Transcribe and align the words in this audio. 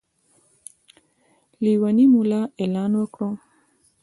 لېونی 1.63 2.05
ملا 2.13 2.41
اعلان 2.61 2.91
وکړ. 2.97 3.29